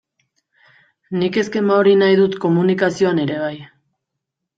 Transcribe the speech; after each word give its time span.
Nik 1.23 1.37
eskema 1.41 1.75
hori 1.81 1.93
nahi 1.99 2.17
dut 2.21 2.37
komunikazioan 2.45 3.21
ere 3.27 3.37
bai. 3.43 3.53